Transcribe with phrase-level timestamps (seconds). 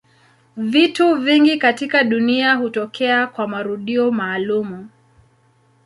[0.57, 4.89] Vitu vingi katika dunia hutokea kwa marudio maalumu.